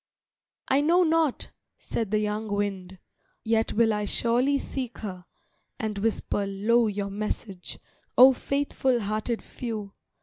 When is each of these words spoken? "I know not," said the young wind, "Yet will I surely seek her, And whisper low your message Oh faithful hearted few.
"I 0.67 0.81
know 0.81 1.03
not," 1.03 1.51
said 1.77 2.09
the 2.09 2.17
young 2.17 2.47
wind, 2.51 2.97
"Yet 3.43 3.73
will 3.73 3.93
I 3.93 4.05
surely 4.05 4.57
seek 4.57 4.97
her, 4.97 5.25
And 5.79 5.99
whisper 5.99 6.47
low 6.47 6.87
your 6.87 7.11
message 7.11 7.77
Oh 8.17 8.33
faithful 8.33 9.01
hearted 9.01 9.43
few. 9.43 9.93